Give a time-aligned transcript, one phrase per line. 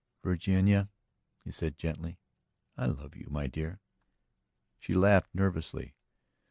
[0.23, 0.89] "Virginia,"
[1.43, 2.17] he said gently,
[2.75, 3.81] "I love you, my dear."
[4.79, 5.93] She laughed nervously.